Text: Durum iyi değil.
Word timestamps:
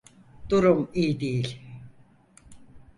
Durum 0.49 0.89
iyi 0.93 1.19
değil. 1.19 1.61